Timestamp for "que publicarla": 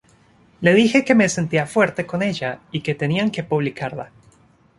3.29-4.09